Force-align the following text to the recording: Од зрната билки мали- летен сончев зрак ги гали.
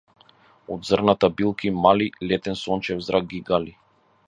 Од 0.75 0.87
зрната 0.91 1.29
билки 1.41 1.71
мали- 1.85 2.09
летен 2.31 2.59
сончев 2.65 3.07
зрак 3.09 3.31
ги 3.35 3.45
гали. 3.51 3.79